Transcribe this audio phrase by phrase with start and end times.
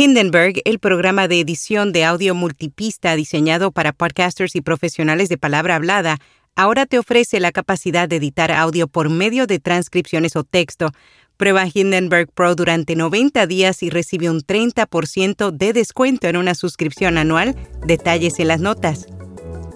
[0.00, 5.74] Hindenburg, el programa de edición de audio multipista diseñado para podcasters y profesionales de palabra
[5.74, 6.18] hablada,
[6.54, 10.92] ahora te ofrece la capacidad de editar audio por medio de transcripciones o texto.
[11.36, 17.18] Prueba Hindenburg Pro durante 90 días y recibe un 30% de descuento en una suscripción
[17.18, 17.56] anual.
[17.84, 19.08] Detalles en las notas.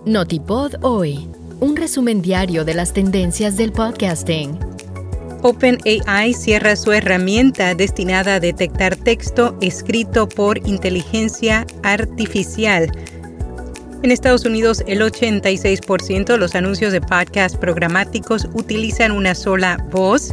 [0.06, 1.28] Notipod hoy,
[1.58, 4.56] un resumen diario de las tendencias del podcasting.
[5.42, 12.92] OpenAI cierra su herramienta destinada a detectar texto escrito por inteligencia artificial.
[14.04, 20.32] En Estados Unidos, el 86% de los anuncios de podcast programáticos utilizan una sola voz.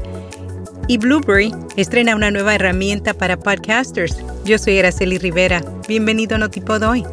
[0.88, 4.18] Y Blueberry estrena una nueva herramienta para podcasters.
[4.46, 5.64] Yo soy Araceli Rivera.
[5.88, 7.04] Bienvenido a Notipod hoy.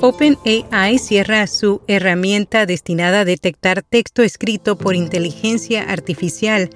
[0.00, 6.70] OpenAI cierra su herramienta destinada a detectar texto escrito por inteligencia artificial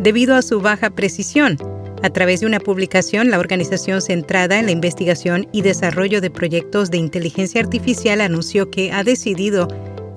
[0.00, 1.56] debido a su baja precisión.
[2.02, 6.90] A través de una publicación, la organización centrada en la investigación y desarrollo de proyectos
[6.90, 9.68] de inteligencia artificial anunció que ha decidido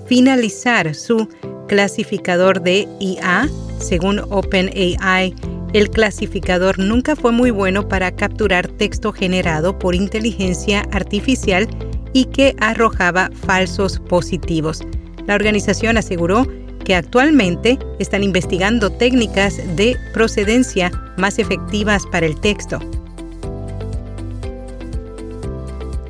[0.05, 1.29] finalizar su
[1.67, 3.49] clasificador de IA.
[3.79, 5.33] Según OpenAI,
[5.73, 11.67] el clasificador nunca fue muy bueno para capturar texto generado por inteligencia artificial
[12.13, 14.81] y que arrojaba falsos positivos.
[15.27, 16.47] La organización aseguró
[16.85, 22.79] que actualmente están investigando técnicas de procedencia más efectivas para el texto.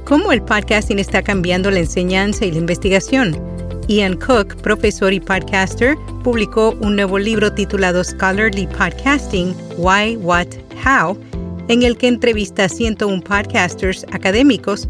[0.06, 3.36] ¿Cómo el podcasting está cambiando la enseñanza y la investigación?
[3.88, 10.48] Ian Cook, profesor y podcaster, publicó un nuevo libro titulado Scholarly Podcasting, Why, What,
[10.86, 11.17] How,
[11.70, 14.88] en el que entrevista a 101 podcasters académicos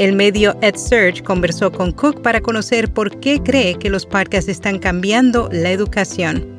[0.00, 4.78] el medio EdSurge conversó con Cook para conocer por qué cree que los podcasts están
[4.78, 6.58] cambiando la educación.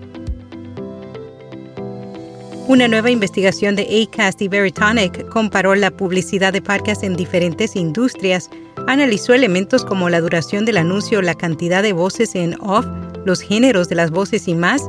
[2.68, 8.48] Una nueva investigación de ACAST y Veritonic comparó la publicidad de podcasts en diferentes industrias,
[8.86, 12.86] analizó elementos como la duración del anuncio, la cantidad de voces en off,
[13.26, 14.88] los géneros de las voces y más,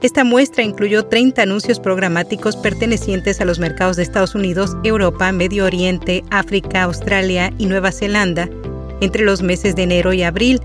[0.00, 5.64] esta muestra incluyó 30 anuncios programáticos pertenecientes a los mercados de Estados Unidos, Europa, Medio
[5.64, 8.48] Oriente, África, Australia y Nueva Zelanda
[9.00, 10.60] entre los meses de enero y abril.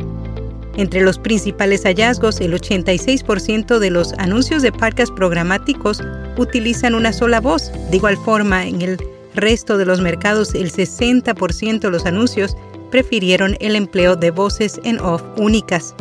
[0.76, 6.02] Entre los principales hallazgos, el 86% de los anuncios de parques programáticos
[6.38, 7.72] utilizan una sola voz.
[7.90, 8.98] De igual forma, en el
[9.36, 12.56] resto de los mercados, el 60% de los anuncios
[12.92, 15.96] prefirieron el empleo de voces en off únicas.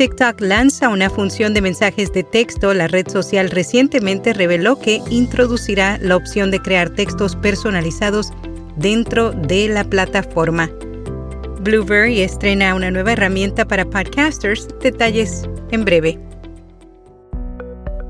[0.00, 2.72] TikTok lanza una función de mensajes de texto.
[2.72, 8.32] La red social recientemente reveló que introducirá la opción de crear textos personalizados
[8.76, 10.70] dentro de la plataforma.
[11.60, 14.68] Blueberry estrena una nueva herramienta para podcasters.
[14.80, 16.18] Detalles en breve.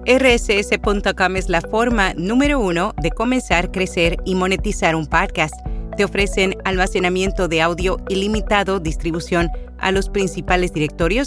[0.06, 5.56] RSS.com es la forma número uno de comenzar, crecer y monetizar un podcast.
[5.96, 11.26] Te ofrecen almacenamiento de audio ilimitado, distribución a los principales directorios,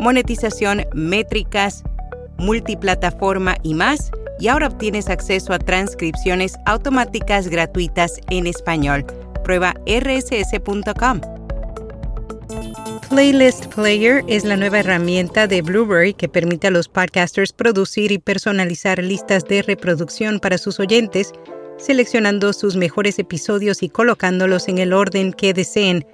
[0.00, 1.82] monetización, métricas,
[2.38, 9.04] multiplataforma y más, y ahora obtienes acceso a transcripciones automáticas gratuitas en español.
[9.44, 11.20] Prueba rss.com.
[13.08, 18.18] Playlist Player es la nueva herramienta de Blueberry que permite a los podcasters producir y
[18.18, 21.32] personalizar listas de reproducción para sus oyentes,
[21.78, 26.04] seleccionando sus mejores episodios y colocándolos en el orden que deseen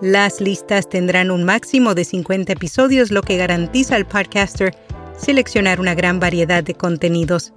[0.00, 4.74] las listas tendrán un máximo de 50 episodios, lo que garantiza al podcaster
[5.16, 7.52] seleccionar una gran variedad de contenidos.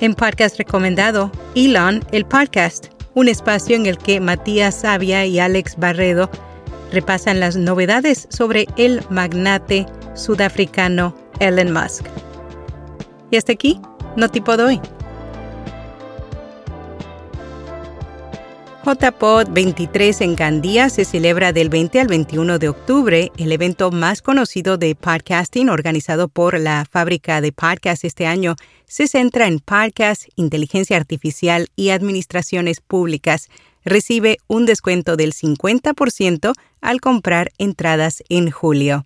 [0.00, 5.76] En podcast recomendado, Elon, el podcast, un espacio en el que Matías Sabia y Alex
[5.78, 6.30] Barredo
[6.92, 12.04] repasan las novedades sobre el magnate sudafricano Elon Musk.
[13.30, 13.80] Y hasta aquí,
[14.16, 14.80] no tipo doy.
[18.84, 24.20] JPod 23 en Gandía se celebra del 20 al 21 de octubre, el evento más
[24.20, 30.24] conocido de podcasting organizado por la fábrica de podcast este año se centra en podcast,
[30.36, 33.48] inteligencia artificial y administraciones públicas.
[33.86, 39.02] Recibe un descuento del 50% al comprar entradas en julio.